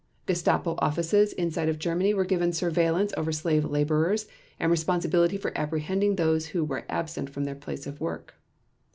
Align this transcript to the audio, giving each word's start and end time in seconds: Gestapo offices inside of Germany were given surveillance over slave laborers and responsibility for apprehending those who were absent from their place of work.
Gestapo 0.25 0.73
offices 0.79 1.31
inside 1.33 1.69
of 1.69 1.77
Germany 1.77 2.11
were 2.15 2.25
given 2.25 2.51
surveillance 2.53 3.13
over 3.15 3.31
slave 3.31 3.65
laborers 3.65 4.27
and 4.59 4.71
responsibility 4.71 5.37
for 5.37 5.55
apprehending 5.55 6.15
those 6.15 6.47
who 6.47 6.63
were 6.65 6.85
absent 6.89 7.29
from 7.29 7.43
their 7.43 7.53
place 7.53 7.85
of 7.85 8.01
work. 8.01 8.33